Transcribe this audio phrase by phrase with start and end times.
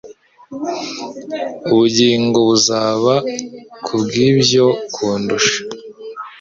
[1.71, 3.13] Ubugingo buzaba
[3.85, 5.59] kubwibyo kundusha